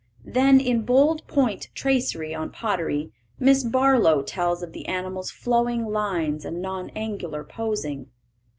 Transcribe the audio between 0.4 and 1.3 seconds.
in bold